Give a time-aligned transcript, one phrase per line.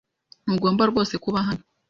[0.43, 1.63] Ntugomba rwose kuba hano.